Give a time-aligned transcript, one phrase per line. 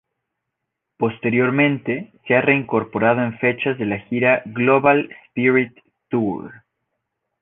[0.97, 5.77] Posteriormente, se ha reincorporado en fechas de la gira Global Spirit
[6.09, 6.51] Tour.